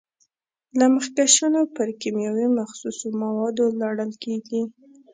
[0.77, 4.61] دا مخکشونه پر کیمیاوي مخصوصو موادو لړل کېږي.